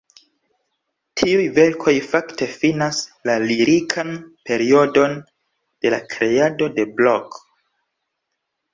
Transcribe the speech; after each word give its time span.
Tiuj 1.19 1.43
verkoj 1.57 1.93
fakte 2.13 2.47
finas 2.55 3.03
la 3.31 3.37
lirikan 3.45 4.11
periodon 4.51 5.17
de 5.29 5.95
la 5.99 6.03
kreado 6.19 6.75
de 6.81 6.91
Blok. 7.01 7.43